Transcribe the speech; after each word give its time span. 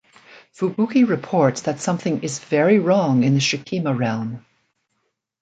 Fubuki 0.51 1.07
reports 1.07 1.61
that 1.61 1.79
something 1.79 2.23
is 2.23 2.39
very 2.39 2.79
wrong 2.79 3.23
in 3.23 3.35
the 3.35 3.39
Shikima 3.39 3.93
realm. 3.95 4.43